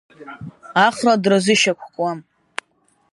Ахра 0.87 1.13
дырзышьақәкуам… 1.23 2.19